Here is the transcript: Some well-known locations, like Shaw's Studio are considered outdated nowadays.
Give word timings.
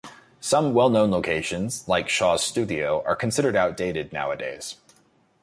Some 0.39 0.73
well-known 0.73 1.11
locations, 1.11 1.87
like 1.87 2.09
Shaw's 2.09 2.43
Studio 2.43 3.03
are 3.05 3.15
considered 3.15 3.55
outdated 3.55 4.11
nowadays. 4.11 4.77